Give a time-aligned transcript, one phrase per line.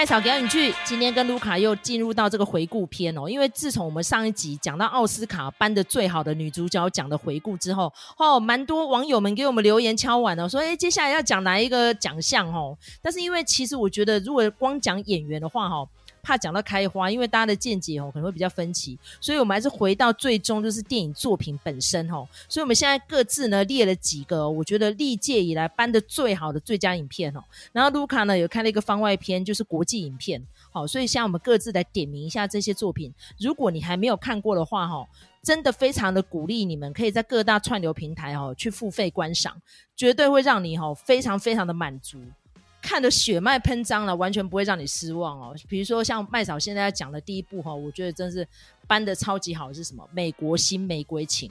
[0.00, 3.28] 麦草给你去，今天跟卢卡又进入到这个回顾篇哦。
[3.28, 12.74] 因为自从我们上一集讲到奥斯卡颁的最好的女主角奖的回顾之后，哦，蛮多网友们给我们留言敲碗哦，说哎，接下来要讲哪一个奖项哦？
[13.02, 15.86] 但是因为其实我觉得，如果光讲演员的话哈。
[16.22, 22.26] 怕讲到开花，因为大家的见解哦可能会比较分歧，所以我们还是回到最终就是电影作品本身哦。
[22.48, 27.42] 所以我们现在各自呢列了几个我觉得历届以来颁的最好的最佳影片哦。
[27.72, 30.42] 然后卢卡呢有看了一个番外篇，就是国际影片。
[30.72, 33.12] 好，所以现在我们各自来点名一下这些作品。
[33.38, 35.04] 如果你还没有看过的话哈，
[35.42, 39.60] 真的非常的鼓励你们可以在各大串流平台哦去付费观赏，
[39.96, 42.20] 绝对会让你哈非常非常的满足。
[42.82, 45.54] 看得血脉喷张了，完全不会让你失望哦。
[45.68, 48.46] 比如说像麦嫂现在要讲的第一部哈，我觉得真是
[48.86, 50.08] 搬得超级好，是什么？
[50.12, 51.50] 美国新玫瑰情，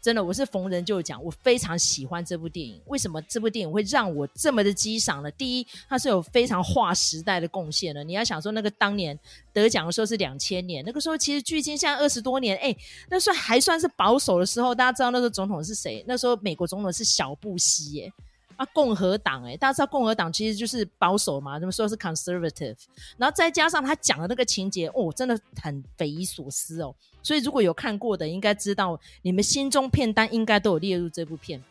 [0.00, 2.80] 真的，我是逢人就讲，我非常喜欢这部电影。
[2.86, 5.30] 为什么这部电影会让我这么的激赏呢？
[5.32, 8.04] 第一，它是有非常划时代的贡献的。
[8.04, 9.18] 你要想说，那个当年
[9.52, 12.76] 得奖的时候是两千年，那个时候其实距今现在二十多年，哎，
[13.08, 14.74] 那算还算是保守的时候。
[14.74, 16.04] 大家知道那个总统是谁？
[16.06, 18.12] 那时候美国总统是小布希耶。
[18.56, 22.76] 啊，共和党哎、大家知道共和党其实就是保守嘛，怎么说是 conservative，
[23.16, 26.94] 然后再加上他讲的那个情节哦，真的很匪夷所思哦。
[27.22, 31.62] 所以如果有看过的，应该知道你们心中片单应该都有列入这部片。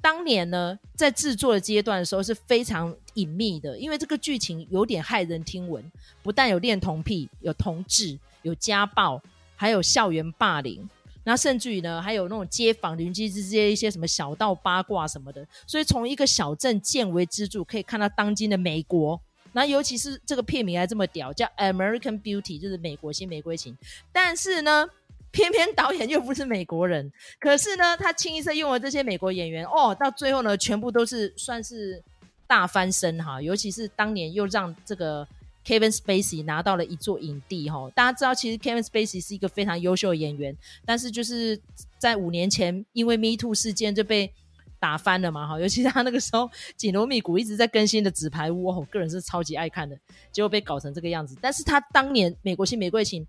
[0.00, 5.84] 当年呢，在制作的阶段的时候是非常隐秘的，因为这个剧情有点骇人听闻，
[6.22, 9.22] 不但有恋童癖，有同志，有家暴，
[9.54, 10.88] 还有校园霸凌。
[11.24, 19.20] 那甚至于呢，还有那种街坊邻居之间一些什么小道八卦什么的，所以从一个小镇见微知著，可以看到当今的美国。
[19.52, 23.76] 那尤其是这个片名还这么屌，叫《American Beauty》，就是美国新玫瑰情。
[24.12, 24.88] 但是呢，
[25.30, 32.02] 偏偏导演又不是美国人，可是呢，他清一色用了这些美国演员哦，到最后呢，全部都是算是
[32.46, 33.40] 大翻身哈。
[33.40, 35.26] 尤其是当年又让这个。
[35.64, 41.60] Kevin Spacey 拿到了一座影帝，哈，大家知道其实 Kevin Spacey 是一个非常优秀的演员，但是就是
[41.98, 44.32] 在五年前因为 Me Too 事件就被
[44.80, 49.96] 打翻了嘛，哈，尤其是他那个时候紧锣密鼓一直在更新的《纸牌屋》，我个人是超级爱看的，
[50.32, 51.36] 结果被搞成这个样子。
[51.40, 53.24] 但是他当年《美国新玫瑰情》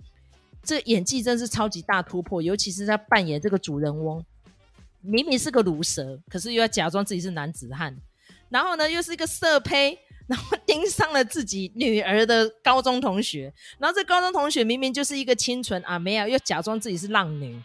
[0.64, 4.26] 这演技真是超级大突破，尤其是在扮演这个主人翁，
[5.02, 7.96] 明明是个鲁蛇，可是又要假装自己是男子汉，
[8.50, 10.00] 然后呢又是一个色胚。
[10.28, 17.62] 然后盯上了自己女儿的高中同学，然后这高中同学明明就是一个清纯阿妹啊，又假装自己是浪女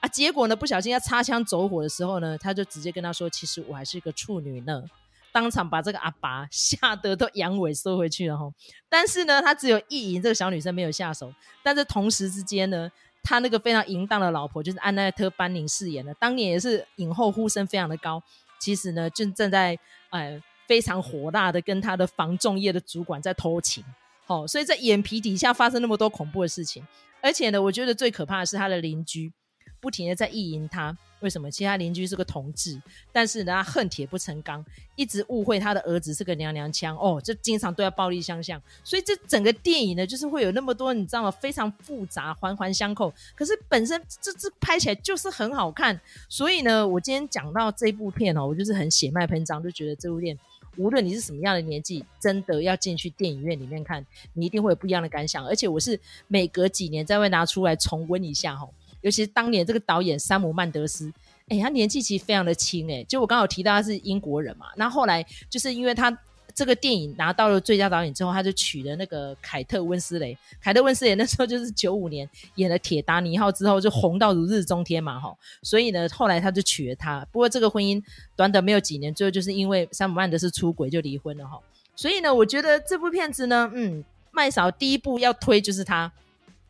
[0.00, 4.84] 啊，结果呢不小心要擦枪走火的时候呢，他就直接跟他说：“其实我还是一个处女呢。”
[5.32, 8.52] 当场把这个阿爸 吓得都阳痿收回去了哈。
[8.90, 12.90] 但是呢，他只有意淫这个小女生没有下手，但是同时之间呢，
[13.22, 18.22] 他那个非常淫荡的老婆就是安奈特·班宁饰演的，当年也是影后呼声非常的高。
[18.58, 19.78] 其实呢，正正在
[20.10, 20.42] 哎。
[20.66, 23.84] 非常火辣的跟他的防重业的主管在偷情，
[24.26, 26.86] 哦，所以在眼皮底下发生那么多恐怖的事情，
[27.20, 29.32] 而且呢，我觉得最可怕的是他的邻居
[29.80, 31.50] 不停的在意淫他，为什么？
[31.50, 32.80] 其他邻居是个同志，
[33.10, 34.64] 但是呢，他恨铁不成钢，
[34.94, 41.30] 一直误会他的儿子是个娘娘腔，哦，就经常对他暴力相向，所以这整个电影呢，就是会有那么多你知道吗？
[41.30, 50.40] 非常复杂，环环相扣，可是本身这这拍起来就是很好看，所以呢，我今天讲到这部片哦，我就是很血脉喷张，就觉得这部电影。
[50.76, 55.46] 无论你是什么样的年纪，真的要进去电影院里面看，你一定会有不一样的感想。
[55.46, 58.68] 而且我是每隔几年再会拿出来重温一下哈。
[59.00, 61.12] 尤其是当年这个导演山姆曼德斯，
[61.48, 63.02] 哎，他年纪其实非常的轻哎。
[63.04, 66.16] 就我刚好提到他是英国人嘛，那后来就是因为他。
[66.54, 70.36] 这个电影拿到了最佳导演之后，他就娶了那个凯特温斯雷。
[70.60, 75.34] 凯特温斯雷那时候 就是九五年演了《铁达尼号》之后就红到如日中天嘛，哈。
[75.62, 77.26] 所以呢，后来他就娶了她。
[77.32, 78.02] 不过这个婚姻
[78.36, 81.58] 短短没有几年，最后就是因为山姆曼德斯出轨就离婚了，哈。
[81.94, 86.10] 所以呢，我觉得这部片子呢，嗯，麦嫂第一部要推就是他，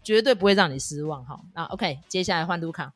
[0.03, 1.41] 绝对不会让你失望，哈。
[1.54, 2.92] 那 OK，接下来换卢卡。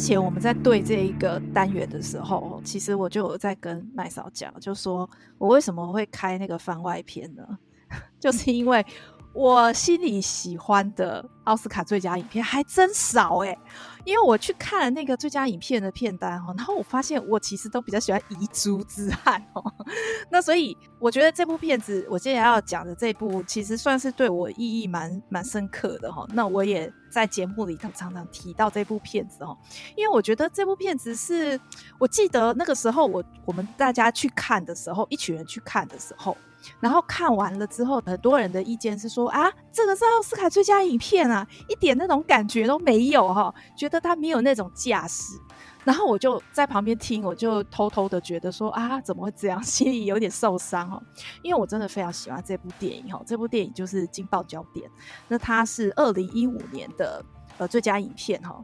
[0.00, 5.08] 前我们在对这一个单元的时候，其实我就有在跟麦嫂讲，就说
[5.38, 7.58] 我为什么会开那个番外篇呢？
[8.18, 8.84] 就是因为
[9.32, 13.58] 我心里喜欢的奥斯卡最佳影片还真少诶、欸。
[14.06, 19.62] 因为我去看了那个最佳影片的片单哦，然后我发现我其实都比较喜欢遗珠之憾哦，
[20.32, 26.26] 那所以我觉得这部片子我接下来要讲的这部其实算是对我意义蛮蛮深刻的哈。
[26.32, 29.54] 那我也在节目里头常常提到这部片子哦，
[29.96, 31.60] 因为我觉得这部片子是
[31.98, 36.34] 我记得那个时候我我们大家去看的时候，一群人去看的时候，
[36.80, 45.34] 然后看完了之后，很多人的意见是说啊，这个是奥斯卡最佳影片啊，一点那种感觉都没有哈，觉得他没有那种架势。
[45.82, 49.62] 然后我就在旁边听，我就偷偷的觉得说啊，怎么会这样？
[49.64, 51.02] 心里有点受伤哦，
[51.42, 53.22] 因为我真的非常喜欢这部电影哈。
[53.26, 54.86] 这部电影就是《惊爆焦点》，
[55.26, 57.24] 那它是二零一五年的
[57.56, 58.62] 呃最佳影片哈。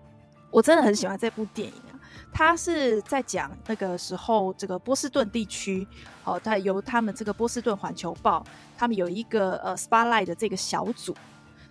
[0.51, 1.75] 我真的很喜欢这部电影
[2.37, 5.89] 他，是在讲那个时候这个波士顿地区
[6.23, 8.45] 哦，他由他们这个波士顿环球报，
[8.77, 11.17] 他们有一个呃 Spotlight 的这个小组。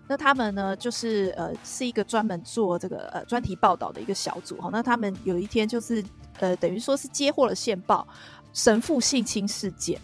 [0.08, 4.70] 那他们呢，就是呃，是一个专门做这个呃专题报道的一个小组哈。
[4.72, 6.04] 那他们有一天就是
[6.40, 8.08] 呃，等于说是接获了线报，
[8.52, 10.02] 神父性侵事件。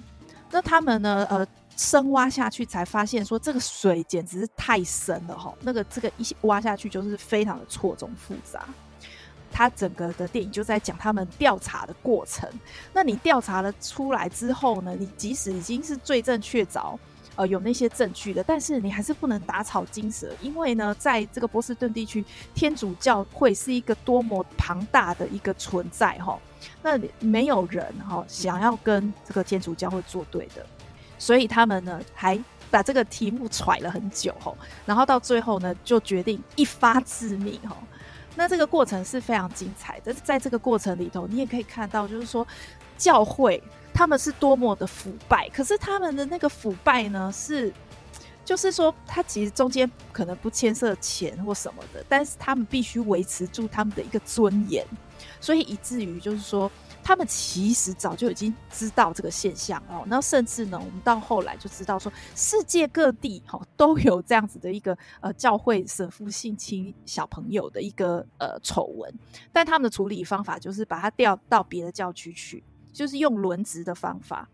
[0.51, 5.51] 那他们呢，呃，深挖下去才发现说，这个水简直是太深了哈。
[5.61, 8.67] 那个这个一挖下去就是非常的错综复杂。
[9.51, 12.49] 他整个的电影就在讲他们调查的过程。
[12.93, 16.97] 那你调查了出来之后呢，你即使已经是罪证确凿。
[17.37, 26.37] 呃，有那些证据的，但是你还是不能打草惊蛇，因为呢，在这个波士顿地区，天主教会是一个多么庞大的一个存在哈，
[26.83, 30.63] 那没有人哈想要跟这个天主教会作对的，
[31.17, 32.37] 所以他们呢还
[32.69, 34.53] 把这个题目揣了很久哈，
[34.85, 37.77] 然后到最后呢就决定一发致命哈，
[38.35, 42.47] 那这个过程是非常精彩的，在这个过程里头，你也可以看到，就是说
[42.97, 43.61] 教会。
[43.93, 47.71] 他们是多么的腐败，可是他们的那个腐败呢，是
[48.45, 54.87] 就是说，他其实中间可能不牵涉钱或什么的，但是他们必须维持住他们的一个尊严，
[55.41, 56.71] 所以以至于就是说，
[57.03, 60.03] 他们其实早就已经知道这个现象哦。
[60.07, 69.13] 那甚至呢，我们到后来就知道说，世界各地哈都有这样子的一个呃教会神父性侵小朋友的一个呃丑闻，
[69.51, 72.63] 但他们的处理方法就是把他调到别的教区去。
[72.93, 74.49] 就是用轮值的方法，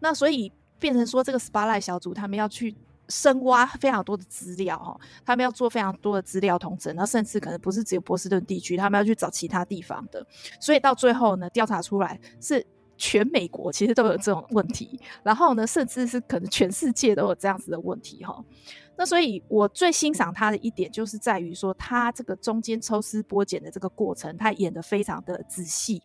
[0.00, 2.74] 那所以变成说这个 s p a l i g h t 小组他们要去
[3.08, 10.26] 深挖非常多的资料哈，他们要做非常多的资料统整，那甚至可能不是只有波士顿地区，他们要去找其他地方的，
[10.60, 12.66] 所以到最后呢，调查出来是
[12.96, 18.42] 全美国其实都有这种问题，然后呢，甚至是可能全世界都有这样子的问题哈。
[18.96, 26.02] 那所以我最欣赏他的一点就是在于说，他这个中间抽丝剥茧的这个过程，他演得非常的仔细。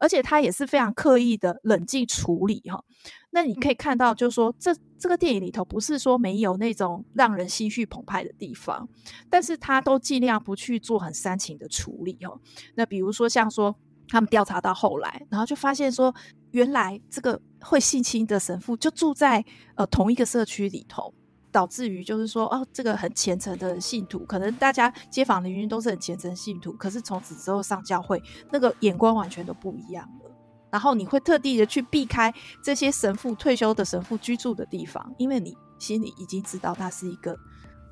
[0.00, 2.82] 而且他也是非常刻意的冷静处理哈，
[3.30, 8.88] 那你可以看到，就是说这这个电影里头不是说没有那种让人心绪澎湃的地方，
[9.30, 12.40] 但是他都尽量不去做很煽情的处理哦。
[12.74, 13.74] 那比如说像说
[14.08, 16.14] 他们调查到后来，然后就发现说，
[16.52, 19.44] 原来这个会性侵的神父就住在
[19.76, 21.12] 呃同一个社区里头。
[21.58, 28.22] 导致于就是说，哦，这个很虔诚的信徒，可能大家街坊邻居都是很虔诚信徒，可是从此之后上教会，
[28.52, 30.30] 那个眼光完全都不一样了。
[30.70, 32.32] 然后你会特地的去避开
[32.62, 37.36] 这些神父退休的神父居住的地方，因为你心里已经知道他是一个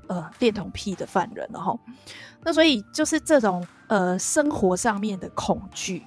[0.06, 1.76] 呃恋童癖的犯人了哈。
[2.44, 6.06] 那所以就是这种呃生活上面的恐惧。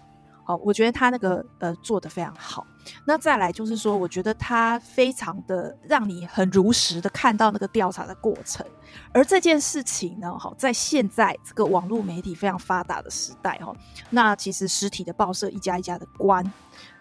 [0.49, 2.65] 哦，我觉得他那个呃做得非常好。
[3.05, 8.65] 那再来就是说，我觉得他非常的让你很如实的看到那个调查的过程。
[9.13, 13.71] 而这件事情呢，哈，在现在这个网络媒体非常发达的时代，哈，
[14.09, 16.43] 那其实实体的报社一家一家的关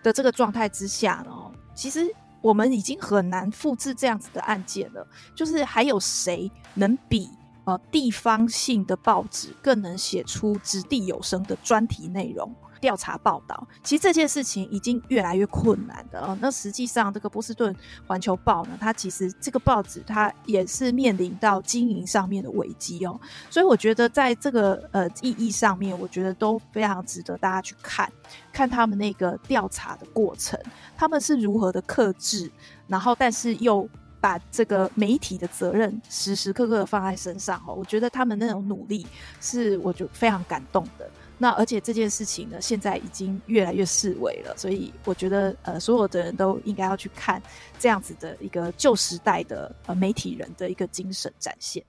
[0.03, 1.33] 的这个状态之下呢，
[1.75, 2.07] 其实
[2.43, 5.07] 我们已经很难复制这样子的案件了。
[5.35, 7.31] 就是还有谁能比
[7.65, 12.55] 呃地方性的报纸更能写出掷地有声的专题内容？
[12.81, 16.37] 调查报道，其实这件事情已经越来越困难的哦。
[16.41, 17.75] 那实际上，这个波士顿
[18.07, 23.21] 环球报呢，它其实这个报纸它也是面临到经营上面的危机哦。
[23.51, 28.11] 所以我觉得在这个呃意义上面，我觉得都非常值得大家去看
[28.53, 30.59] 看他们那个调查的过程，
[30.97, 32.51] 他们是如何的克制，
[32.87, 33.89] 然后但是又
[34.21, 37.75] 把这个媒体的责任时时刻刻放在身上哦。
[37.75, 39.07] 我觉得他们那种努力
[39.41, 41.09] 是我就非常感动的。
[41.39, 47.41] 那而且这件事情呢，现在已经越来越式微了，所以我觉得呃，所有的人都应该要去看
[47.79, 51.83] 这样子的一个旧时代的呃媒体人的一个精神展现。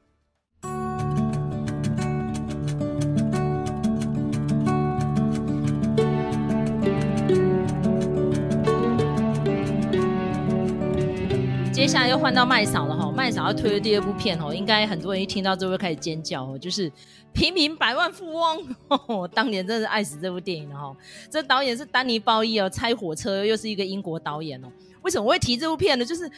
[11.89, 16.91] 下来又换到麦嫂了哈，麦嫂要推的第二部片哦，应该很多人一听到之后会开始尖叫哦，就是。
[17.31, 18.75] 平民百万富翁，
[19.07, 20.97] 我 当年真是爱死这部电影了哈！
[21.29, 24.67] 这导演是丹尼鲍伊哦，拆火车又是一个英国导演哦。
[25.03, 26.03] 为什么我会提这部片呢？
[26.03, 26.29] 就是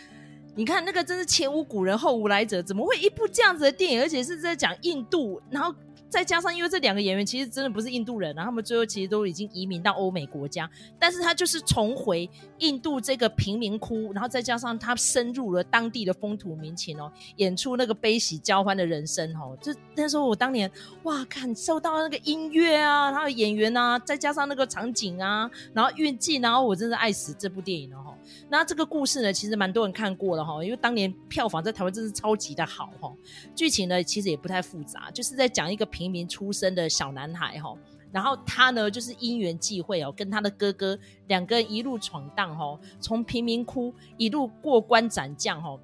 [0.54, 5.74] 你看那个真是前无古人后无来者，怎么会一部这样子的电影，而且是在讲印度，然后
[6.12, 20.70] 再加上因为这两个演员其实真的不是印度人，然后他们最后其实都已经移民到欧美国家，但是他就是重回印度这个贫民窟，然后再加上他深入了当地的风土民情哦，演出那个悲喜交欢的人生哦，就那时候我当年
[21.04, 28.14] 哇，感受到那个音乐啊，然后演员啊，再加上那个场景啊，然后运镜，然后我真的爱死这部电影了哈。
[28.50, 33.14] 那这个故事呢，其实蛮多人看过了哈，因为当年票房在台湾真是超级的好哈。
[33.56, 37.78] 剧情呢，其实也不太复杂，就是在讲一个平民出身的小男孩哈，
[38.12, 45.78] 然后他呢就是因缘际会哦，跟他的哥哥两个人一路闯荡哈，从贫民窟一路过关斩将哈，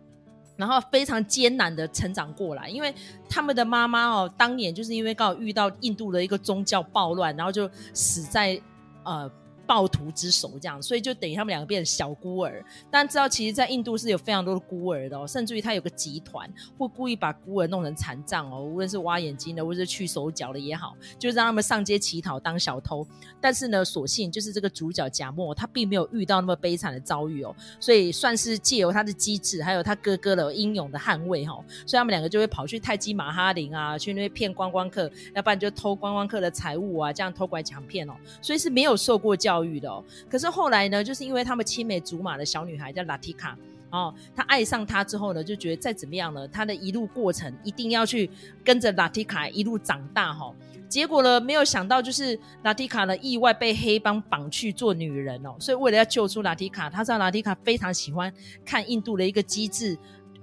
[0.56, 2.92] 然后非常艰难的成长过来，因为
[3.30, 8.60] 他们的妈妈哦，当年就是因为刚好遇到印度的一个宗教暴乱，然后就死在
[9.04, 9.32] 呃。
[9.68, 12.64] 暴徒之手这样，所以就等于他们两个变成小孤儿。
[12.90, 23.06] 但知道其实，在印度是有非常多的孤儿的哦，甚至于他有个集团会故意把孤儿弄成残障哦，无论是挖眼睛的，或者是去手脚的也好，就让他们上街乞讨当小偷。
[23.42, 31.54] 但是呢，所幸就是这个主角贾默，他并没有遇到那么悲惨的遭遇哦，所以算是借由他的机智，还有他哥哥的英勇的捍卫哈，
[31.86, 43.58] 所以他们两个就会跑去泰姬玛哈林啊，去那边骗观光客，要不然就偷观光客的财物啊，这样偷拐抢骗哦，所以是没有受过教教育的哦，可是后来呢，就是因为他们青梅竹马的小女孩叫拉提卡
[43.90, 48.30] 哦，她爱上他之后呢，就觉得再怎么样呢，他的一路过程一定要去
[48.64, 50.54] 跟着拉提卡一路长大哈。
[50.88, 58.32] 结果呢，没有想到就是拉提卡呢意外被黑帮绑去做女人哦，所以为了要救出拉提卡，他知道拉提卡非常喜欢
[58.64, 59.98] 看印度的一个机智。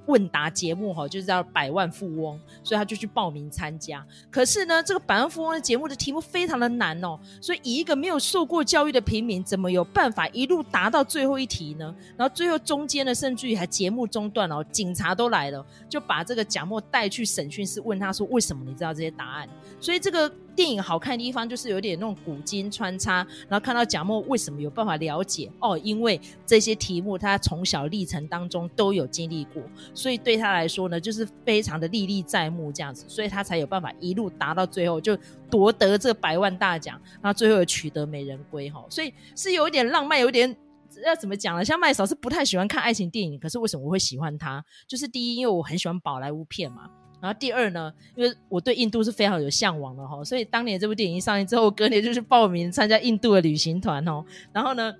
[0.06, 4.04] 问答节目哈，就是叫百万富翁，所以他就去报名参加。
[4.30, 11.94] 可是呢，这个百万富翁的节目的题目非常的难哦，所以以一个没有受过教育的平民，怎么有办法一路答到最后一题呢？
[12.16, 19.49] 然后最后中间呢，甚至于还节目中断哦，警察都来了，就把这个贾默带去审讯室，问他说：“为什么你知道这些答案？”
[19.80, 20.30] 所以这个。
[20.54, 29.62] 电影好看的地方就是有点那种古今穿插，然后看到贾莫为什么有办法了解哦，因为这些题目他从小历程当中都有经历过，
[29.94, 35.18] 所以对他来说呢，就是非常的历历在目这样子，所以他才有办法一路达到最后就
[35.50, 40.56] 夺得这百万大奖，然后最后取得美人归哈，所以是有一点浪漫，有一点
[41.04, 41.64] 要怎么讲呢？
[41.64, 44.64] 像麦嫂是不太喜欢看爱情电影，可是为什么我会喜欢他？
[44.87, 46.88] 就是第一，因为我很喜欢宝莱坞片嘛。
[47.25, 54.23] 然后第二呢，因为我对印度是非常有向往的哈，所以当年这部电影一上映之后，隔年就去报名参加印度的旅行团哦。
[54.52, 54.95] 然后呢，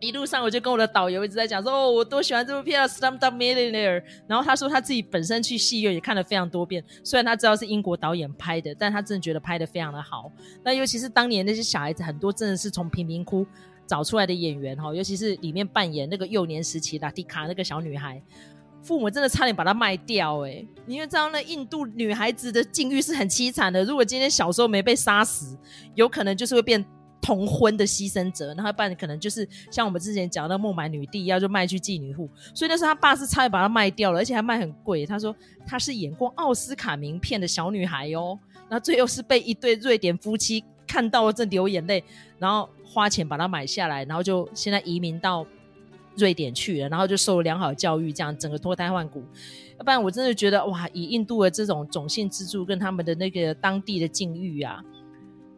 [0.00, 4.00] 一路上我就跟我的导游一直在讲说，哦，我多喜欢这部片啊，《Slumdog Millionaire》。
[4.26, 10.30] 然后他说他自己本身去戏院也看了非常多遍，虽然他知道是英国导演拍的，但他真的觉得拍的非常的好。
[10.62, 13.46] 那尤其是当年那些小孩子很多真的是从贫民窟
[13.86, 18.20] 找出来的演员哈，尤其是里面扮演那个幼年时期拉蒂卡那个小女孩。
[18.82, 20.68] 父母真的差点把她卖掉哎、欸！
[20.86, 23.84] 因为这样的印度女孩子的境遇是很凄惨的。
[23.84, 25.56] 如果今天小时候没被杀死，
[25.94, 26.84] 有可能就是会变
[27.20, 32.28] 童婚的牺牲者，那不然可能就是像我们之前讲的孟买女帝要就卖去妓女户。
[32.52, 35.06] 所以那时候他爸是差点把她卖掉了，而且还卖很贵。
[35.06, 35.34] 他说
[35.64, 38.36] 她是演过奥斯卡名片的小女孩哦，
[38.68, 42.02] 那最后是被一对瑞典夫妻看到了，正流眼泪，
[42.38, 45.46] 然后花钱把她买下来，然后就现在移民到。
[46.16, 49.22] 瑞典去了，然后就受了良好教育，这样整个脱胎换骨。
[49.78, 54.82] 要不然我真的觉得哇，以印度的这种种姓制度跟他们的那个当地的境遇啊，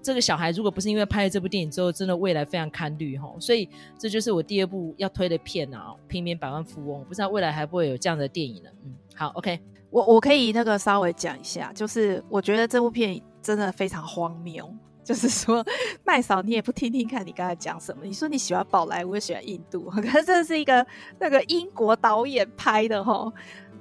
[0.03, 3.35] 这个小孩如果不是因为拍了这部电影之后，真的未来非常堪虑哈。
[3.39, 3.69] 所以
[3.99, 7.03] 这就是我第二部要推的片啊，《平民百万富翁》。
[7.05, 8.71] 不知道未来还不会有这样的电影呢？
[8.85, 9.59] 嗯，好，OK，
[9.91, 14.73] 我我可以那个稍微讲一下，就是我觉得这部片真的非常荒谬。
[15.05, 15.65] 就是说，
[16.03, 18.05] 麦嫂，你也不听听看，你刚才讲什么？
[18.05, 20.85] 你说你喜欢宝莱坞，喜欢印度， 可是这是一个
[21.21, 23.31] 那个英国导演拍的吼，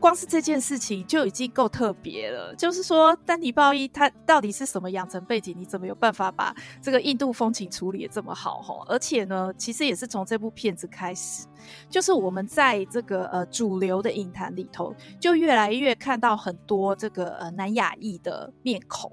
[0.02, 2.54] 光是这件事情就已经够特别了。
[2.56, 5.56] 就是说，丹尼鲍伊他到底是什么养成背景？
[5.58, 8.84] 你怎么有办法把这个印度风情处理的这么好吼？
[8.90, 11.48] 而且呢，其实也是从这部片子开始，
[11.90, 19.10] 就是我们在这个呃主流的影坛里头，就越来越看到很多这个呃南亚裔的面孔。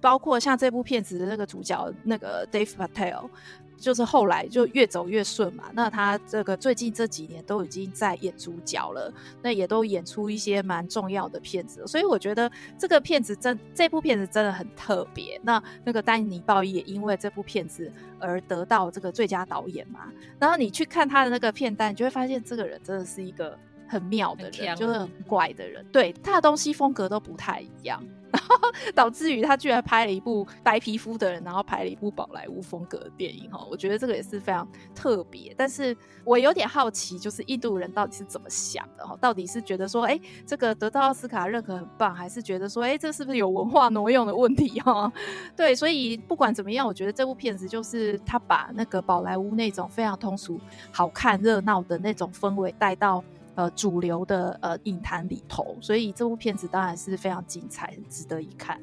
[0.00, 3.28] 包括像这部片子的那个主角那个 Dave Patel，
[3.76, 5.64] 就是后来就越走越顺嘛。
[5.72, 9.12] 那他这个最近这几年都已经在演主角了，
[9.42, 11.86] 那也都演出一些蛮重要的片子。
[11.86, 15.40] 所以我觉得这个片子真，这部片子真的很特别。
[15.42, 20.12] 那那个丹尼鲍伊也因为这部片子而得到这个最佳导演嘛。
[20.38, 23.56] 然后你去看他的那个片单，你就会发现这个人真的是一个
[23.88, 25.84] 很妙的人，就是很怪的人。
[25.92, 28.02] 对，他的东西风格都不太一样。
[28.32, 28.56] 然后
[28.94, 35.54] 导致于他居然拍了一部白皮肤的人，然后拍了一部宝莱坞风格的电影哈，我觉得这个也是非常特别。
[35.56, 39.16] 但是我有点好奇，就是印度人到底是怎么想的哈？
[39.20, 45.12] 到底是觉得说，哎，这个得到奥斯卡认可很棒，还是觉得说，哎，这是不是有文化挪用的问题哈？
[45.56, 50.60] 对，所以不管怎么样，我觉得这部片子就是他把那个宝莱坞那种非常通俗、
[50.92, 53.24] 好看、热闹的那种氛围带到。
[53.58, 58.80] 呃，主流的呃影坛里头，所以这部片子当然是非常精彩，值得一看。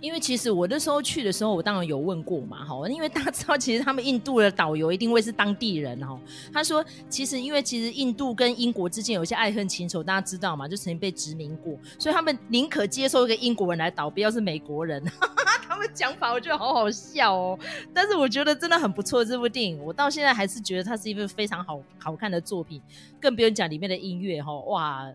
[0.00, 6.18] 因为其实我那时候去的时候，我当然有问过嘛，哈，因为大家知道，其实他们印度的导游一定会是当地人，哈。
[6.52, 15.02] 他说，其实因为其实印度跟英国之间有一些爱恨情仇，大家知道嘛，就曾经被殖民过，所以他们宁可接受一个英国人来导，不要是美国人。
[15.68, 17.58] 他们讲法我觉得好好笑哦，
[17.92, 19.24] 但是我觉得真的很不错。
[19.24, 22.80] 这部电影我到现在还是觉得它是一部非常好好看的作品，
[23.20, 25.12] 更不用讲里面的音乐，哈，哇。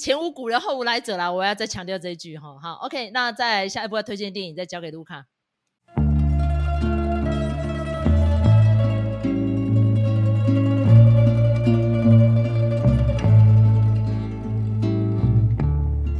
[0.00, 1.30] 前无古人后无来者啦！
[1.30, 2.58] 我要再强调这一句哈。
[2.58, 5.26] 好，OK，那再下一部要推荐电影，再交给卢卡。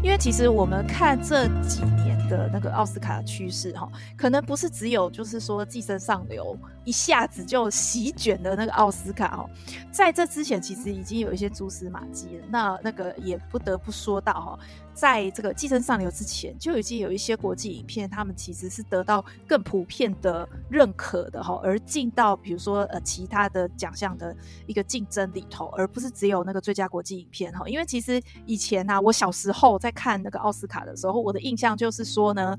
[0.02, 6.56] 因为其实我们看这几年的那个奥斯卡趋势哈，可能不是只有就是说寄生上流。
[6.82, 9.44] 一下子就席卷的那个奥斯卡哦，
[9.92, 12.46] 在这之前其实已经有一些蛛丝马迹了。
[12.48, 14.58] 那那个也不得不说到哈，
[14.92, 27.66] 在这个《寄生上流》之前，就已经有一些国际影片，他们其实是得到更普遍的认可的哈，而进到比如说呃其他的奖项的一个竞争里头，而不是只有那个最佳国际影片哈。
[27.68, 32.56] 因为其实以前呢，我小时候在看那个奥斯卡的时候，我的印象就是说呢，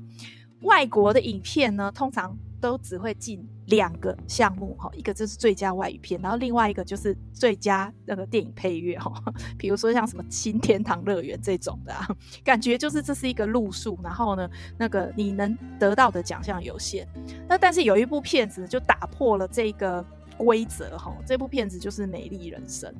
[0.62, 9.12] 外国的影片呢，通常都只会进两个项目哈，一个就是最佳外语片，然后另外一个就是最佳那个电影配乐哈，
[9.58, 12.08] 比如说像什么《新天堂乐园》这种的啊，
[12.44, 17.06] 感觉就是这是一个路数，然后呢，那个你能得到的奖项有限，
[17.48, 20.04] 那但是有一部片子就打破了这个。
[20.42, 22.90] 规则哈，这部片子就是《美丽人生》。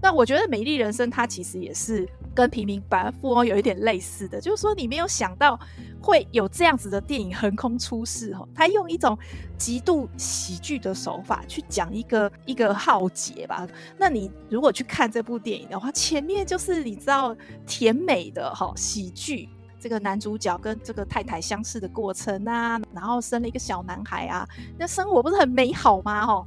[0.00, 5.58] 那我觉得《美丽人生》它其实也是跟《平民百富翁》有一点类似的，就是说你没有想到
[6.00, 8.46] 会有这样子的电影横空出世哈。
[8.54, 9.18] 他用一种
[9.58, 13.66] 极度喜剧的手法去讲一个一个浩劫吧。
[13.98, 19.48] 那你如果去看这部电影的话，前面就是你知道甜美的哈喜剧，
[19.80, 24.46] 这个男主角跟这个太太相识的过程啊，然后生了一个小男孩啊，
[24.78, 26.24] 那生活不是很美好吗？
[26.24, 26.46] 哈。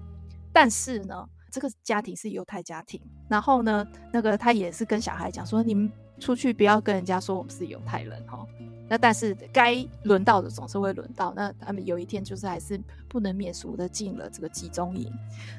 [0.59, 5.87] 但是呢，这个家庭是犹太家庭，然后呢，那个他也是跟小孩讲说，你们
[6.19, 8.43] 出去不要跟人家说我们是犹太人哈。
[8.89, 15.13] 那但是该轮到的总是会轮到，那他们有一天就是还是不能免俗的进了这个集中营。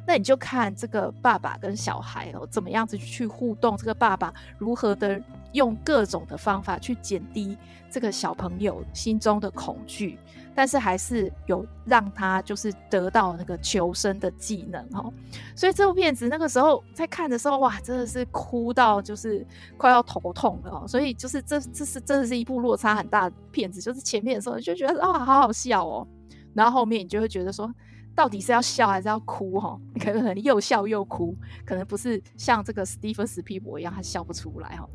[0.04, 5.22] 那你就看这个爸爸跟小孩哦，怎么样子去互动，这个爸爸如何的
[5.58, 7.58] 用各种的方法去减低
[7.90, 10.18] 这个小朋友心中的恐惧。
[10.54, 15.12] 但是还是有让他就是得到那个求生的技能哦，
[15.54, 20.84] 所以这部片子那个时候在看的时候，哇，真的是哭到就是快要头痛了。
[20.88, 26.04] 所以就是这这是真的是一部落差很大的片子，就是前面的时候你就觉得啊好好笑哦，
[26.54, 27.72] 然后后面你就会觉得说
[28.16, 29.78] 到底是要笑还是要哭哈？
[29.94, 34.88] 你可能又笑又哭，可能不是像这个史蒂芬史匹柏一样他笑不出来哈。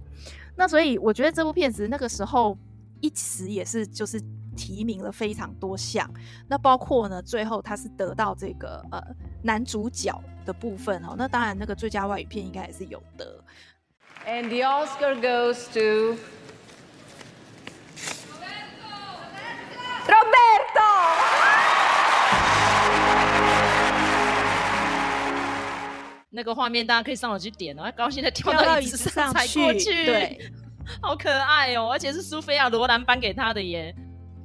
[0.56, 2.58] 那所以我觉得这部片子那个时候
[3.02, 4.22] 一直也是就是。
[4.56, 6.08] 提名了非常多项，
[6.48, 9.02] 那包括呢，最后他是得到这个呃
[9.42, 10.14] 男主角
[10.46, 13.44] 的部分哦，那当然那个最佳外语片应该也是有的。
[14.28, 16.20] And the Oscar goes to
[20.06, 21.33] Roberto。
[26.36, 30.52] 那个画面大家可以上网去点哦，他高兴的跳到椅子上踩过去，对，
[31.00, 33.94] 好可爱哦，而且是苏菲亚罗兰颁给他的耶。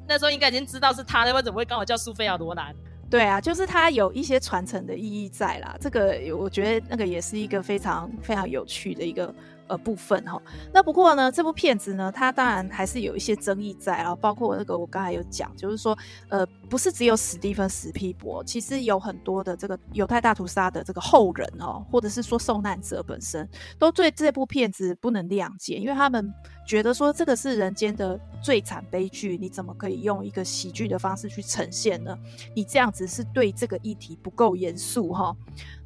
[0.07, 2.75] 那时候应该已经知道是他的，为什么会刚好叫苏菲亚罗兰？
[3.11, 5.77] 对啊，就是他有一些传承的意义在啦。
[5.81, 9.35] 这个我觉得那个也是一个非常非常有趣的一个。
[9.69, 10.41] 呃，部分哈，
[10.73, 15.97] 那不过呢，这部片子呢，它当然还是有一些争议在啊，包括那个我刚才有讲，就是说，
[16.29, 26.33] 呃，不是只有史蒂芬史皮博，其实有很多的这个犹太大屠杀的这个后人哦，或者是说受难者本身，都对这部片子不能谅解，因为他们
[26.69, 32.15] 觉得说这个是人间的最惨悲剧，你怎么可以用一个喜剧的方式去呈现呢？
[32.55, 35.35] 你这样子是对这个议题不够严肃哈。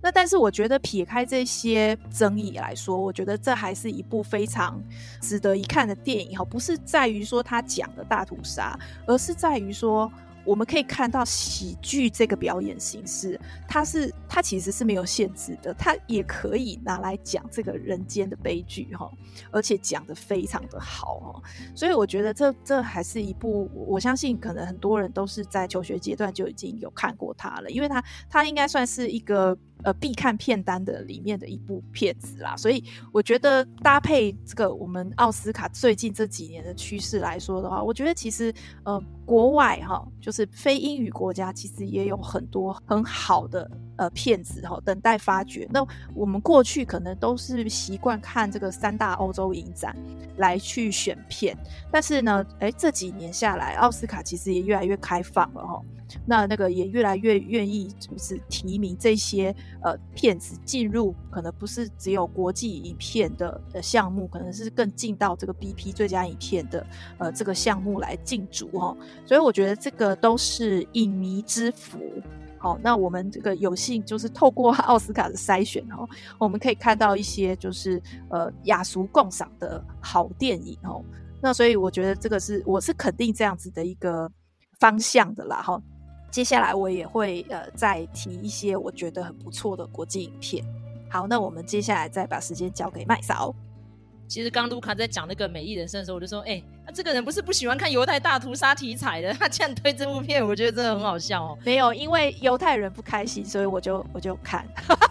[0.02, 4.82] 那但是我觉得撇开这些争议来说，我觉得这还是一部非常
[5.20, 10.10] 值得一看的电影哈，不是在于说他讲的大屠杀，而是在于说
[10.44, 19.10] 我们可以看到喜剧这个表演形式，它是它其实是没有限制的，它也可以拿来讲这个人间的悲剧哈，
[19.50, 21.42] 而且讲的非常的好哦，
[21.74, 29.56] 所以我觉得这这还是一部，我相信可能很多人都是在求学阶段就已经有看过它了，因为它它应该算是一个。
[29.84, 38.52] 呃，必看片单的里面的一部片子啦，所以我觉得搭配这个我们奥斯卡最近这几年的趋势来说的话，我觉得其实
[38.84, 45.66] 呃，国外哈，就是非英语国家，其实也有很多很好的呃片子哈，等待发掘。
[45.70, 49.96] 那我们过去可能都是习惯看这个三大欧洲影展
[50.36, 51.56] 来去选片，
[51.90, 55.80] 但是呢，哎，这几年下来，奥斯卡其实也越来越开放了哈。
[56.26, 66.86] 那那个也越来越愿意就是提名这些呃片子进入，可能不是只有国际影片的的项目，可能是更进到这个 BP 最佳影片的
[67.18, 68.96] 呃这个项目来竞逐哦。
[69.26, 71.98] 所以我觉得这个都是影迷之福。
[72.58, 81.02] 好，那我们这个有幸就是透过奥斯卡的筛选哦， 我们可以看到一些就是呃雅俗共赏的好电影哦。
[81.40, 84.30] 那所以我觉得这个是我是肯定这样子的一个
[84.78, 85.82] 方向的啦哈。
[86.32, 90.64] 接下来我也会呃再提一些我觉得很不错的国际影片。
[91.10, 93.54] 好，那我们接下来再把时间交给麦嫂。
[94.32, 101.58] 其实刚刚卢卡在讲那个《美丽人生》的时候，我就说，哎、欸，那、啊、这个人不是不喜欢看犹太大屠杀题材的，他竟然推这部片，我觉得真的很好笑哦。
[101.66, 104.66] 没有，因为犹太人不开心，所以我就我就看。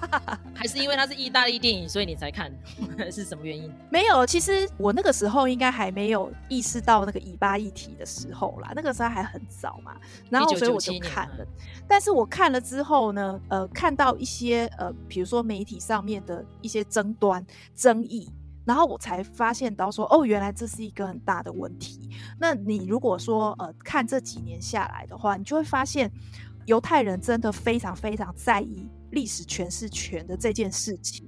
[0.56, 2.52] 还是因为他是意大利电影，所以你才看？
[3.14, 3.72] 是什么原因？
[3.92, 9.96] 没有，其实我那个时候应该还没有意识到那个以巴议题的时候啦，那个时候还很早嘛。
[10.32, 11.46] 然后所以我就看了，
[11.88, 18.28] 但是我看了之后呢，呃，看到一些呃，比如说媒体上面的一些争端、争议。
[18.64, 22.10] 然后我才发现到说，哦，原来这是一个很大的问题。
[22.40, 26.12] 那你如果说，呃，看这几年下来的话，你就会发现，
[26.66, 31.28] 犹太人真的非常非常在意历史诠释权的这件事情。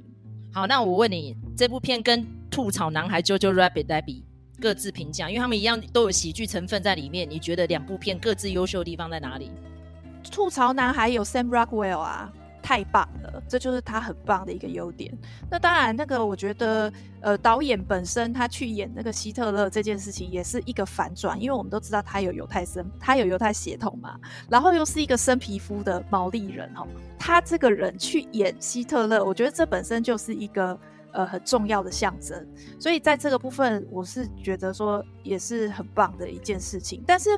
[0.54, 4.24] 好，那我问你，这部片跟吐槽男孩 Jojo Rabbit 来比，
[4.62, 7.28] 各自评价，因为他们一样都有喜剧成分在里面。
[7.28, 9.52] 你觉得两部片各自优秀的地方在哪里？
[10.32, 12.32] 吐槽男孩有 Sam Rockwell 啊。
[12.64, 15.14] 太棒了，这就是他很棒的一个优点。
[15.52, 24.18] 那当然，那个我觉得，呃，导演本身他去演那个希特勒这件事情也是一个反转，因为我们都知道他有犹太生，他有犹太血统嘛，
[24.50, 26.88] 然后又是一个深皮肤的毛利人哦，
[27.20, 30.80] 他这个人去演希特勒，我觉得这本身就是一个
[31.12, 32.48] 呃很重要的象征。
[32.80, 37.04] 所以在这个部分，我是觉得说也是很棒的一件事情。
[37.06, 37.30] 但是，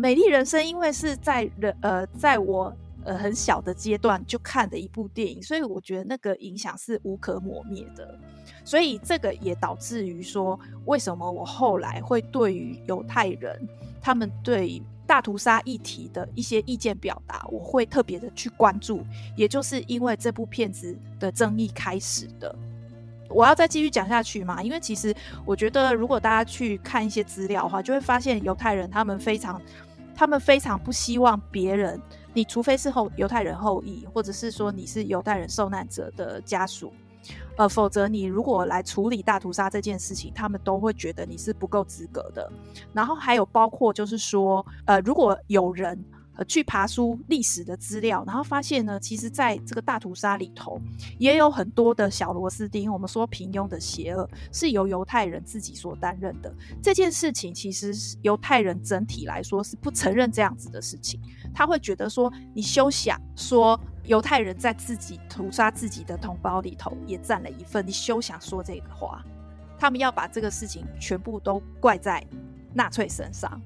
[0.00, 2.74] 美丽人生因为是在人呃在我。
[3.04, 8.18] 呃，很小的阶段就看的一部电影，所以我觉得那个影响是无可磨灭的。
[8.64, 13.68] 所以这个也导致于说，为什么我后来会对于犹太人
[14.00, 19.04] 他们对大屠杀议题的一些意见表达，我会特别的去关注，
[19.36, 22.54] 也就是因为这部片子的争议开始的。
[23.28, 24.62] 我要再继续讲下去嘛？
[24.62, 25.14] 因为其实
[25.44, 29.60] 我觉得，如果大家去看一些资料的话，就会发现犹太人他们非常，
[30.14, 32.00] 他们非常不希望别人。
[32.34, 36.92] 你除非是后犹太人后裔，或者是说你是犹太人受难者的家属，
[37.56, 42.52] 呃，否则你如果来处理大屠杀这件事情，他们都会觉得你是不够资格的。
[42.92, 45.98] 然后还有包括就是说，呃，如果有人。
[46.36, 50.80] 呃，去爬书历史的资料，然后发现呢，其实在这个大屠杀里头，
[51.18, 52.92] 也有很多的小螺丝钉。
[52.92, 56.52] 我们说平庸的邪恶是由犹太人自己所担任的。
[56.82, 61.20] 这件事情，其实是犹太人整体来说是不承认这样子的事情。
[61.54, 69.24] 他会觉得说，你休想说犹太人在自己屠杀自己的同胞里头也占了一份，你休想说这个话。
[69.78, 72.24] 他们要把这个事情全部都怪在
[72.72, 73.60] 纳粹身上。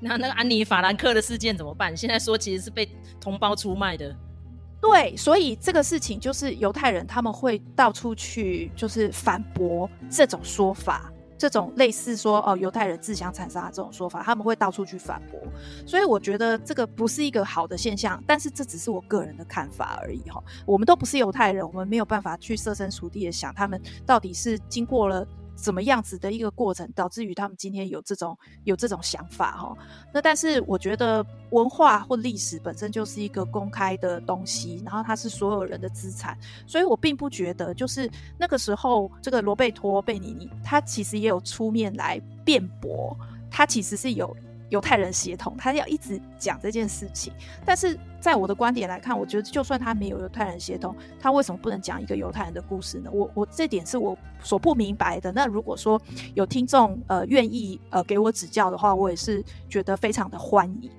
[0.00, 1.96] 那那个安妮·法兰克的事件怎么办？
[1.96, 2.88] 现在说其实是被
[3.20, 4.16] 同胞出卖的。
[4.80, 15.38] 对，所以这个事情就是犹太人他们会到处去就是反驳这种说法，这种类似说哦犹太人自相残杀这种说法，他们会到处去反驳。
[15.86, 20.42] 所以我觉得这个不是一个好的现象，但是这只是我个人的看法而已哈。
[20.64, 25.26] 我们都不是犹太人，我们没有办法去设身处地的想他们到底是经过了。
[25.60, 29.76] 怎么样子的一个过程，导致于他们今天有这种有这种想法哈？
[30.12, 43.16] 那但是我觉得文化或历史本身就是一个公开的东西，然后它是所有人的资产，所以我并不觉得就是那个时候这个罗贝托·贝尼尼他其实也有出面来辩驳，
[43.50, 44.34] 他其实是有。
[44.70, 47.32] 犹太人协同，他要一直讲这件事情。
[47.64, 53.10] 但是在我的观点来看，我觉得就算他没有犹太人协同，他为什么不能讲一个犹太人的故事呢？
[53.12, 55.30] 我我这点是我所不明白的。
[55.32, 56.00] 那如果说
[56.34, 60.90] 有听众呃愿意呃给我指教的话，我也是觉得非常的欢迎。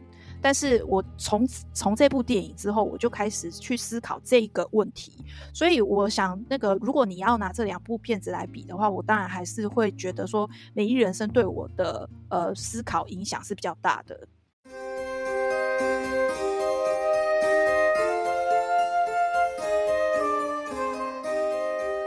[0.42, 5.24] 但是我从从这部电影之后，我就开始去思考这个问题。
[5.54, 14.28] 所以我想，那个如果你要拿这两部片子来比的话，我当然还是会觉得说，《美丽人生》对我的呃思考影响是比较大的。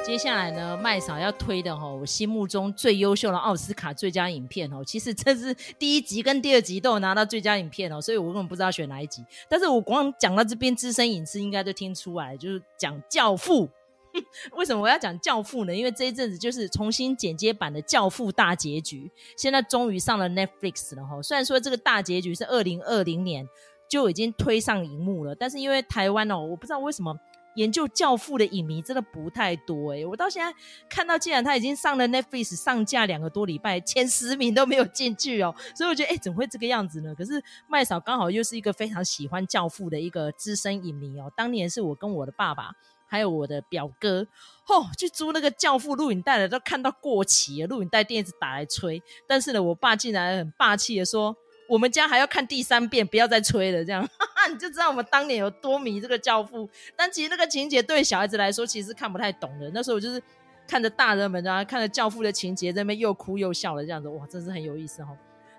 [0.04, 9.24] 接下来呢，麦嫂要推的哈，我心目中最优秀的奥斯卡最佳影片哦，其实这是第一集跟第二集都有拿到最佳影片哦，所以我根本不知道选哪一集。
[9.48, 13.66] 但是我光讲到这边，资深影视应该都听出来，就是讲《教父》。
[14.52, 15.74] 为什么我要讲《教父》呢？
[15.74, 21.22] 因为这一阵子就是重新剪接版的《教父》大结局，现在终于上了 Netflix 了哈。
[21.22, 23.48] 虽然说这个大结局是二零二零年
[23.88, 27.18] 就已经推上荧幕了，但是因为台湾哦，我不知道为什么。
[27.54, 30.52] 研究《教父》的影迷真的不太多哎、欸，我到现在
[30.88, 37.14] 看到，既然他已经上了 Netflix 上架两个多礼拜，前十名都没有进去哦， 所以我觉得哎、欸，怎么会这个样子呢？
[37.14, 42.72] 可是麦嫂刚好又是一个非常喜欢《教父》的一个资深影迷哦，当年是我跟我的爸爸
[43.06, 44.26] 还有我的表哥，
[44.68, 51.36] 哦，去租那个《教父》录影带的，都看到过期，录影带店一直打来催，但是呢，我爸竟然很霸气的说。
[51.68, 56.68] 我们家还要看第三遍，不要再催了，这样哈哈， 你就知道我们当年有多迷这个教父。
[56.94, 59.70] 但其实那个情节对小孩子来说，其实看不太懂的。
[59.72, 60.22] 那时候我就是
[60.66, 65.08] 看着大人们啊，看着教父的情节，在那边又哭又笑的这样子，哇，真是很有意思哦。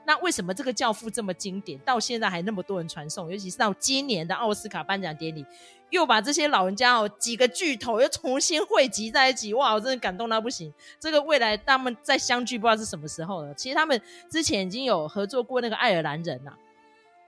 [0.06, 3.32] 那为什么这个教父这么经典，到现在还那么多人传颂？
[3.32, 5.46] 尤其是到今年的奥斯卡颁奖典礼，
[5.89, 10.72] 又把这些老人家哦几个巨头又重新汇集在一起，哇，我真的感动到不行。
[11.00, 13.54] 这个未来他们再相聚，不知道是什么时候了。
[13.56, 16.58] 其实他们之前已经有合作过那个爱尔兰人呐、啊。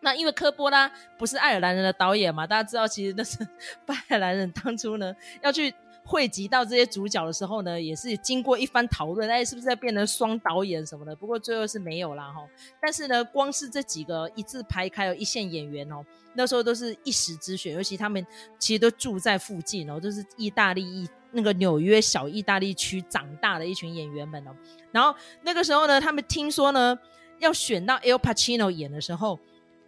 [0.01, 3.39] 那因为科波拉不是爱尔兰人的导演嘛，大家知道，其实那是
[3.87, 5.73] 爱尔兰人当初呢要去。
[6.09, 11.13] 汇集到这些主角的时候呢，也是经过一番讨论，哎，是不是要变成双导演什么的？
[11.13, 12.47] 不过最后是没有啦哈。
[12.81, 15.97] 但是呢，光是这几个一字排开的一线演员哦，
[16.33, 18.25] 那时候都是一时之选，尤其他们
[18.57, 24.55] 其实都住在附近哦，都是意大利意那个纽约小意大利区长大的一群演员们哦。
[24.93, 26.97] 然后那个时候呢，他们听说呢
[27.39, 29.37] 要选到 Al Pacino 演的时候，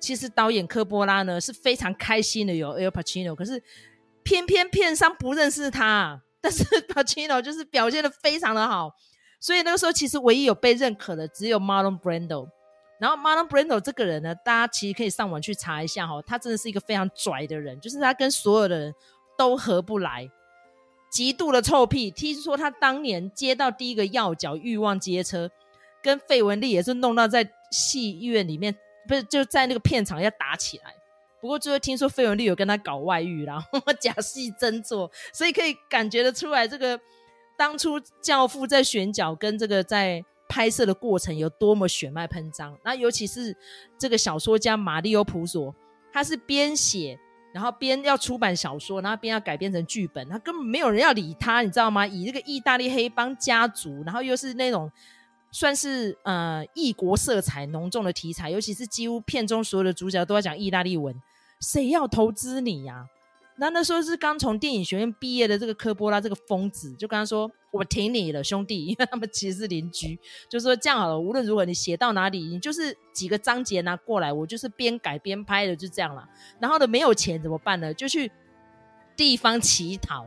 [0.02, 3.64] 其实导演科波拉呢是非常开心的有 Al Pacino，可是。
[4.24, 8.94] 偏偏片商不认识他， 但是 Pacino 就是表现的非常的好，
[9.40, 12.50] 所以那个时候其实唯一有被认可的只有 Marlon Brando。
[13.00, 18.94] 然后 Marlon Brando 这个人呢，大家其实可以上网去查一下哈，他真的是一个非常拽的人，就是他跟所有的人
[19.38, 20.30] 都合不来，
[21.10, 22.12] 极度的臭屁。
[22.12, 25.48] 听说他当年接到第一个要角《欲望街车》，
[26.04, 28.76] 跟费雯丽也是弄到在戏院里面，
[29.08, 30.94] 不是就在那个片场要打起来。
[31.42, 33.68] 不过最后听说费雯丽有跟他搞外遇，然后
[34.00, 37.00] 假戏真做，所以可以感觉得出来，这个
[37.58, 42.78] 当初教父在选角跟这个在拍摄的过程有多么血脉喷张。
[42.84, 43.56] 那尤其是
[43.98, 45.74] 这个小说家马利欧普索，
[46.12, 47.20] 他是边写，
[47.54, 52.08] 然后边要出版小说，然后边要改编成剧本，他根本没有人要理他，你知道吗？
[52.08, 54.92] 以这个意大利黑帮家族，然后又是那种
[55.52, 61.16] 算是呃异国色彩浓重的题材，尤其是几乎片中所有的主角都在讲意大利文。
[61.60, 63.06] 谁要投资你呀、啊？
[63.58, 68.86] 那那时候是刚从电影学院毕业的这个科波拉这个疯子，就跟他说：“我挺你了，兄弟。
[68.88, 76.26] ”因为他们其实是邻居，就说这样好了，无论如何你写到哪里，你就是几个章节拿过来，我就是边改边拍的，就这样了。
[76.58, 77.94] 然后呢，没有钱怎么办呢？
[77.94, 78.32] 就去
[79.18, 80.26] 地方乞讨。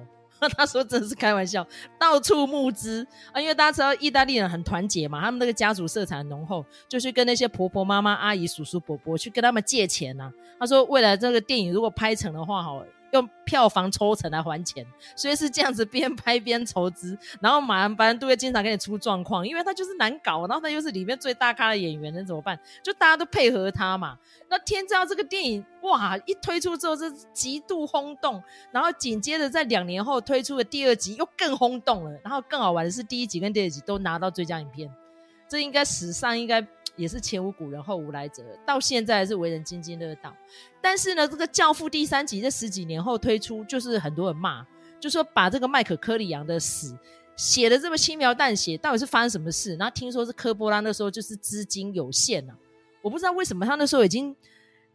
[0.56, 1.66] 他说：“真的是开玩笑，
[1.98, 3.40] 到处募资啊！
[3.40, 22.58] 因为大家知道意大利人很团结嘛，他们那个家族色彩很浓厚，就去跟那些婆婆妈妈、阿姨、叔叔、伯伯去跟他们借钱呐、他说，未来这个电影如果拍成的话，好。”用票房抽成来还钱，所以是这样子边拍边筹资，然后马兰班都会经常给你出状况，因为他就是难搞，然后他又是里面最大咖的演员，那怎么办？
[22.82, 24.18] 就大家都配合他嘛。
[24.48, 34.90] 那天知道这个电影哇，一推出之后是极度轰动，然后紧接着在两年后推出的第二集又更轰动了，然后更好玩的是第一集跟第二集都拿到最佳影片，
[35.48, 36.66] 这应该史上应该。
[36.96, 40.34] 也是前无古人后无来者，到现在是为人津津乐道。
[40.80, 44.66] 但是呢，这个《教父》第三集这十几年后推出，就是很多人骂，
[45.00, 46.96] 就说把这个麦克·科里昂的死
[47.36, 49.76] 写的这么轻描淡写，到底是发生什么事？
[49.76, 52.56] 然后听说是科波拉那时候就是资金有限啊，
[53.00, 54.34] 我不知道为什么他那时候已经。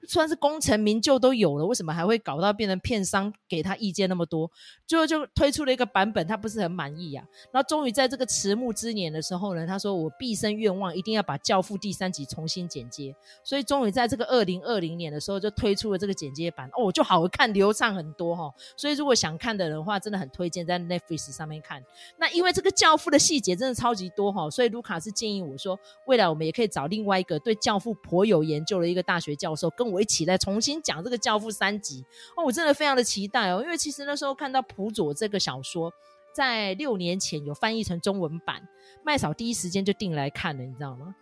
[0.05, 4.49] 算是功成名就都有了，为什么还会搞到变成片商给他意见那么多？
[4.85, 7.25] 最后就推出了一个版本，他不是很满意啊。
[7.51, 18.53] 然后终于在这个迟暮之年的时候呢，他说：“我毕生愿望一定要把《教父》第三集重新剪接。”所以终于在这个二零二零年的时候就推出了这个剪接版哦，就好看流畅很多哈、哦。
[18.77, 21.83] 所以如果想看的人话，真的很推荐在 Netflix 上面看。
[22.17, 29.96] 那因为这个《教父》的细节真的超级多哈、哦，所以卢卡斯建议我说，未来我们也可以找另外一个对《教父》颇有研究的一个大学教授跟我。
[29.97, 32.05] 我一起来重新讲这个《教父》三集
[32.35, 35.91] 哦，我真的非常的期待哦，因为其实那时候看到浦佐这个小说
[36.31, 38.61] 在六年前有翻译成中文版，
[39.03, 41.15] 麦嫂第一时间就订来看了，你知道吗？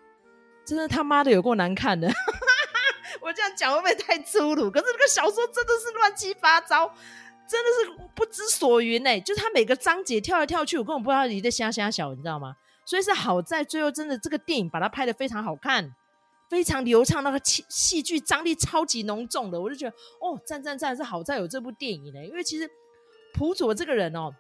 [0.66, 2.12] 真的他妈的有够难看的，
[3.22, 4.70] 我这样讲会不会太粗鲁？
[4.70, 6.94] 可是这个小说真的是乱七八糟，
[7.48, 12.58] 真的是不知所云哎、就是他每个章节跳来跳去，我根本不知道你在瞎瞎小，你知道吗？
[12.84, 15.96] 所以是好在最后真的这个电影把它拍得非常好看，
[16.50, 22.70] 非常流畅，那个戏戏剧张力超级浓重的，我就觉得哦，赞赞赞，是好在有这部电影呢、因为其实
[23.34, 24.34] 普佐这个人哦，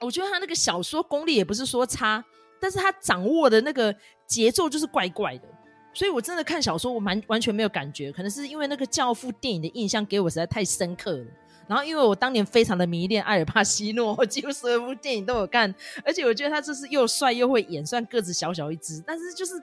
[0.00, 2.24] 我觉得他那个小说功力也不是说差。
[2.60, 3.92] 但是他掌握的那个
[4.24, 5.48] 节奏就是怪怪的，
[5.92, 11.26] 所以我真的看小说我蛮完全没有感觉，可能是因为那个教父电影的印象给我实在太深刻了。
[11.66, 19.60] 然后因为我当年非常的迷恋阿尔帕西诺，我几乎所有部电影都有看，而且我觉得他就是又帅又会演，算个子小小一只，但是就是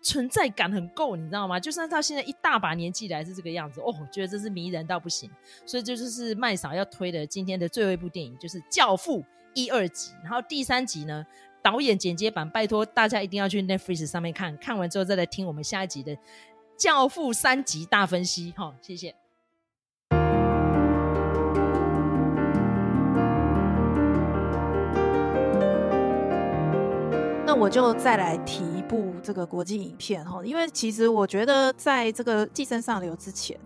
[0.00, 1.58] 存在感很够，你知道吗？
[1.58, 5.30] 就算到现在一大把年纪来是这个样子，哦，我觉得这是迷人到不行。
[5.66, 9.20] 所以这就是麦嫂要推的今天的最后一部电影，就是《教父》
[9.54, 11.26] 一二集，然后第三集呢，
[11.62, 16.14] 导演剪接版，拜托大家一定要去 Netflix 上面看，看完之后再来听我们下一集的
[16.76, 18.52] 《教父》三集大分析。
[18.56, 19.14] 哈，谢谢。
[27.44, 33.58] 那我就再来提部这个国际影片哈，因为其实我觉得在这个《寄生上流》之前，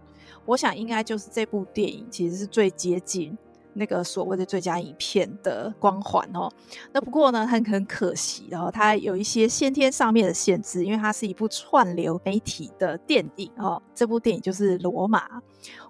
[0.44, 3.38] 我想应该就是这部电影其实是最接近。
[3.74, 6.46] 那个所谓的最佳影片的光环哦，
[6.92, 13.82] 那不过呢，很很可惜，然后它有一些先天上面的限制，因为它是一部串流媒体的电影哦。
[13.94, 15.26] 这部电影就是《罗马》。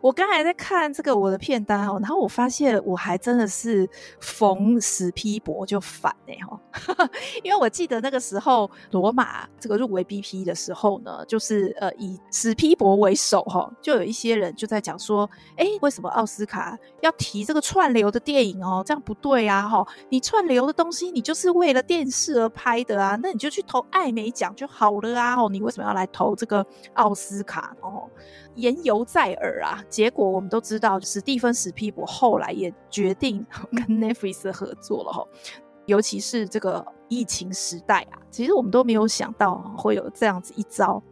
[0.00, 3.88] 我刚才在看这个我的片单哦，然后我发现我还真的是
[4.20, 6.60] 逢史匹柏就反哎哈，
[7.42, 17.62] 因为我记得那个时候《罗马》这个入围 BP 的时候呢，就是呃以史匹柏为首哈，就有一些人就在讲说，哎，为什么奥斯卡要提这个？
[17.62, 19.66] 串流的电影哦，这样不对啊！
[19.66, 25.40] 哈，你串流的东西，你就是为了电视而拍的啊，那你就去投艾美奖就好了啊！
[25.40, 27.74] 哦，你为什么要来投这个奥斯卡？
[27.80, 28.10] 哦，
[28.56, 29.82] 言犹在耳啊。
[29.88, 35.26] 结果我们都知道，史蒂芬史皮博后来也决定跟 Netflix 合作了哈。
[35.86, 41.02] 尤其是这个疫情时代啊，其实我们都没有想到会有这样子一招。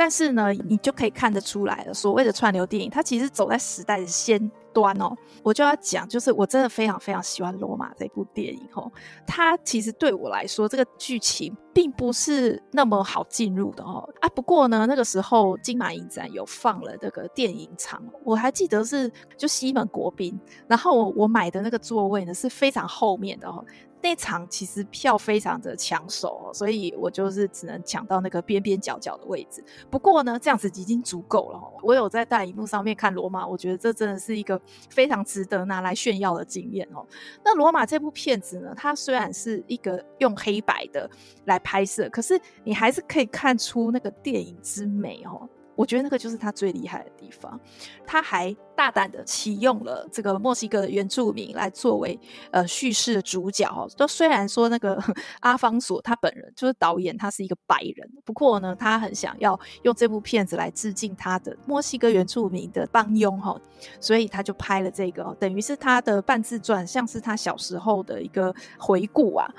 [0.00, 5.14] 但是呢，你就可以看得出来了，所谓的串流电影，它其实走在时代的先端哦。
[5.42, 8.90] 我就要讲，就是我真的非常非常喜欢《罗马》这部电影哦。
[9.26, 14.08] 它其实对我来说，这个剧情并不是那么好进入的哦。
[14.22, 23.62] 啊，不过呢，那个时候金马影展有放了这个电影场，我还记得是就西门国宾，然后我我买的那个座位呢是非常后面的哦。
[24.02, 29.62] 那场其实票非常的抢手，所以我就是只能抢到那个边边角角的位置。
[29.90, 31.60] 不过呢，这样子已经足够了。
[31.82, 37.06] 我有在大荧幕上面看《罗马》，我觉得这真的是一个非常值得拿来炫耀的经验哦。
[37.44, 41.08] 那《罗马》这部片子呢，它虽然是一个用黑白的
[41.44, 45.48] 来拍摄，可是你还是可以看出那个电影之美哦。
[45.80, 47.58] 我觉得那个就是他最厉害的地方，
[48.06, 53.88] 他还大胆的启用了这个墨西哥原住民来作为呃叙事的主角哦。
[53.96, 55.02] 都虽然说那个
[55.40, 63.58] 阿方索他本人就是导演，他是一个白人，不过呢，他很想要用这部片子来致敬他的墨西哥原住民的帮佣哈，
[63.98, 69.50] 所以他就拍了这个，等于是他的半自传，像是他小时候的一个回顾啊。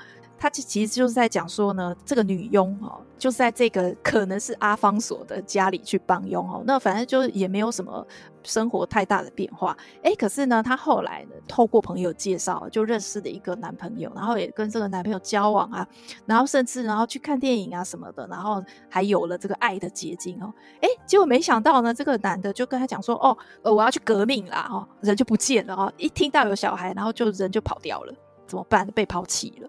[0.42, 6.64] 他其其实就是在讲说呢，这个女佣哦，就是在这个可能是阿方索的家里去帮佣哦。
[6.66, 8.04] 那反正就也没有什么
[8.42, 9.76] 生活太大的变化。
[10.02, 15.86] 哎，可是呢，她后来呢，透过朋友介绍，就认识了一个男朋友，然后也跟这个男朋友交往啊，
[16.26, 20.52] 然后甚至然后去看电影啊什么的，然后还有了这个爱的结晶哦。
[20.80, 25.92] 哎，结果没想到呢，这个男的就跟他讲说，哦，呃，我要去革命啦，哦，人就不见了哦。
[25.96, 28.12] 一听到有小孩，然后就人就跑掉了，
[28.48, 28.84] 怎么办？
[28.88, 29.68] 被抛弃了。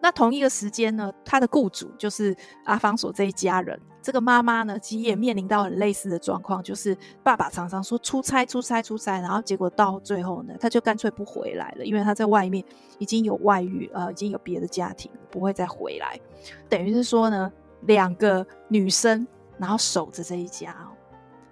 [0.00, 3.78] 那同一个时间呢，他的雇主就是阿方索这一家人。
[4.02, 12.64] 这个妈妈呢，其实也面临到很类似的状况，就是爸爸常常说出差、出差、出差，然后结果到最后呢，他就干脆不回来了，因为他在外面
[13.00, 16.20] 已经有外遇，呃，已经有别的家庭，不会再回来。
[16.68, 19.26] 等于是说呢，两个女生
[19.58, 20.94] 然后守着这一家哦，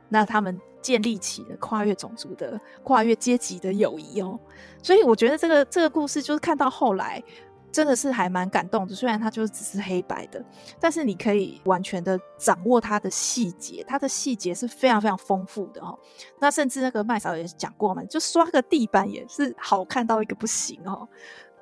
[0.08, 4.38] 那他们建立起了跨越种族的、跨越阶级的友谊哦。
[4.80, 7.20] 所以我觉得这个这个故事就是看到后来。
[7.74, 10.40] 真的是还蛮感动的，虽然它就只是黑白的，
[10.78, 15.98] 但是你可以完全的掌握它的细节，它的细节是非常非常丰富的哦。
[16.38, 21.08] 那甚至那个麦嫂也讲过嘛，就刷个地板也是好看到一个不行哦。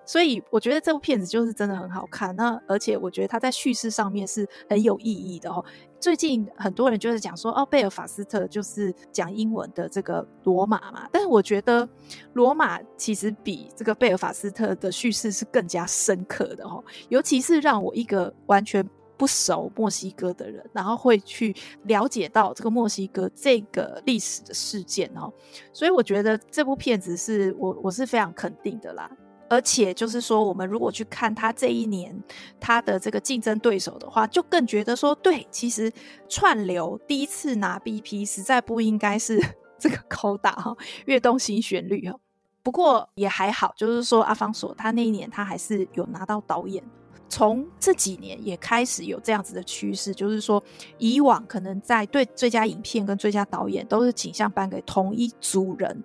[0.04, 2.34] 所以我觉得这部片子就是真的很好看。
[2.36, 5.64] 那而且我觉得它在叙事上面是很有意义的哦。
[6.00, 11.08] 最近很多人就是讲说，哦，贝尔法斯特就是讲英文的这个罗马嘛。
[11.12, 11.88] 但是我觉得
[12.32, 18.84] 罗马其实比这个贝尔法斯特的叙事是更加深刻的哦，尤其是让我一个完全
[19.16, 25.32] 不熟墨西哥的人，然后会去了解到这个墨西哥这个历史的事件哦。
[25.72, 29.08] 所以我觉得这部片子是我我是非常肯定的啦。
[29.52, 32.18] 而且就是说，我们如果去看他这一年
[32.58, 35.92] 他的这个竞争对手的话，就更觉得说，对，其实
[36.26, 39.38] 串流第一次拿 BP 实在不应该是
[39.78, 40.74] 这个扣打哈，
[41.04, 42.18] 跃动新旋律哈。
[42.62, 46.82] 不过也还好，就是说阿方索他那一年他还是有拿到导演。
[47.28, 50.64] 从这几年也开始有这样子的趋势，就是说
[50.96, 56.02] 以往可能在对最佳影片跟最佳导演都是倾向颁给同一组人。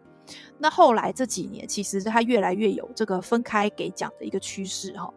[0.60, 5.14] 那后来这几年，其实他越来越有这个分开给奖的一个趋势哈，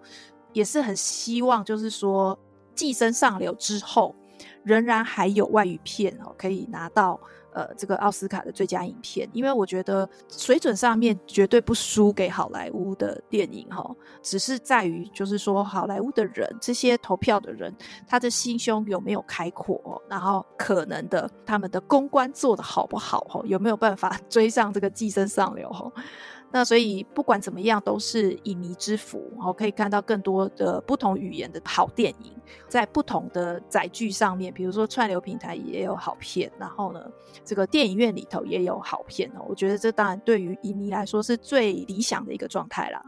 [0.53, 2.37] 也是很希望，就是说
[2.75, 4.15] 《寄生上流》之后，
[4.63, 7.19] 仍然还有外语片哦可以拿到。
[7.53, 17.75] 呃，这个奥斯卡的最佳影片，因为我觉得水准上面绝对不输给好莱坞的电影哈，只是在于就是说好莱坞的人，这些投票的人，
[18.07, 25.91] 他的心胸有没有开阔，然后可能的他们的公关做的好不好哈，有没有办法 追上这个寄生上流哈。
[26.53, 29.31] 那所以不管怎么样，都是影迷之福。
[29.37, 32.33] 然后可以看到更多的不同语言的好电影，
[32.69, 37.01] 在不同的载具上面，比如说串流平台也有好片，然后呢，
[37.45, 39.45] 这个电影院里头也有好片哦。
[39.49, 43.03] 我觉得这当然对于影迷来说是最理想的一个状态啦。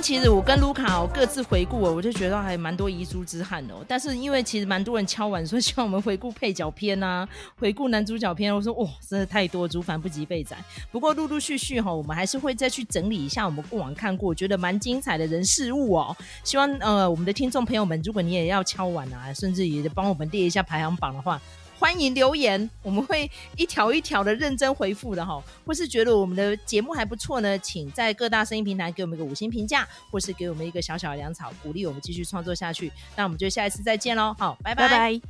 [0.00, 3.84] 其实我跟卢卡哦各自回顾哦，我就觉得还蛮多遗珠之憾哦。
[3.88, 7.26] 但是因为其实蛮多人敲碗说希望我们回顾配角片啊，
[7.58, 8.54] 回顾男主角片。
[8.54, 10.56] 我说哇，真的太多，族繁不及备宰。
[10.92, 16.16] 不过陆陆续续哈，我们还是会再去整理一下我们过往看过，觉得蛮精彩的人事物哦。
[16.44, 21.40] 希望呃我们的听众朋友们，如果你也要敲碗啊，甚至也帮我们列一下排行榜的话。
[21.78, 25.42] 欢迎留言，我们会一条一条的认真回复的哈。
[25.64, 32.90] 或是觉得我们的节目还不错呢，请在各大声音平台给我们一个五星评价，或是给我们一个小小的粮草，鼓励我们继续创作下去。
[33.14, 34.88] 那我们就下一次再见喽，好，拜拜。
[34.88, 35.20] 拜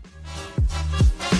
[1.30, 1.35] 拜。